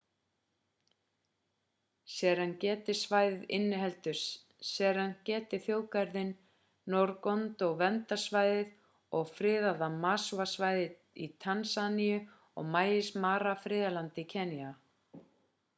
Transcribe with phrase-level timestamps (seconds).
[2.13, 4.21] serengeti-svæðið inniheldur
[4.69, 6.31] serengeti-þjóðgarðinn
[6.95, 8.73] ngorongoro-verndarsvæðið
[9.21, 14.75] og friðaða maswa-svæðið í tansaníu og maasai mara-friðlandið í kenýa